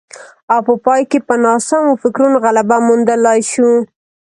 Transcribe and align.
او 0.53 0.59
په 0.67 0.73
پای 0.85 1.01
کې 1.11 1.19
په 1.27 1.35
ناسمو 1.45 1.93
فکرونو 2.01 2.37
غلبه 2.45 2.77
موندلای 2.87 3.39
شو 3.51 3.69